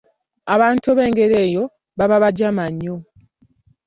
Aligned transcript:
Abantu 0.53 0.85
ab'engeri 0.93 1.35
eyo 1.45 1.63
baba 1.97 2.17
bajama 2.23 2.63
nnyo. 2.71 2.95